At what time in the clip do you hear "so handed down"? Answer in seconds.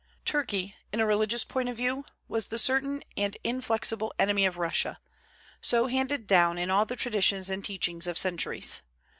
5.61-6.57